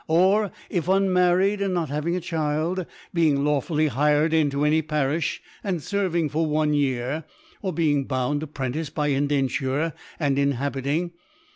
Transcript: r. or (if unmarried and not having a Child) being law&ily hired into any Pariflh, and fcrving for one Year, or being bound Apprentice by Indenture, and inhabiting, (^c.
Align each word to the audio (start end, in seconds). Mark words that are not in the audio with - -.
r. 0.09 0.15
or 0.15 0.51
(if 0.71 0.87
unmarried 0.89 1.61
and 1.61 1.75
not 1.75 1.89
having 1.89 2.15
a 2.15 2.19
Child) 2.19 2.87
being 3.13 3.45
law&ily 3.45 3.85
hired 3.89 4.33
into 4.33 4.65
any 4.65 4.81
Pariflh, 4.81 5.37
and 5.63 5.77
fcrving 5.79 6.31
for 6.31 6.47
one 6.47 6.73
Year, 6.73 7.23
or 7.61 7.71
being 7.71 8.05
bound 8.05 8.41
Apprentice 8.41 8.89
by 8.89 9.09
Indenture, 9.09 9.93
and 10.19 10.39
inhabiting, 10.39 11.11
(^c. 11.11 11.13